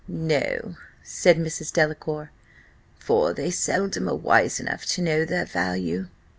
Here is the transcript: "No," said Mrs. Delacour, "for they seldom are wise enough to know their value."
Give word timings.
"No," 0.07 0.77
said 1.03 1.37
Mrs. 1.37 1.71
Delacour, 1.71 2.31
"for 2.97 3.33
they 3.33 3.51
seldom 3.51 4.09
are 4.09 4.15
wise 4.15 4.59
enough 4.59 4.83
to 4.87 5.01
know 5.03 5.25
their 5.25 5.45
value." 5.45 6.07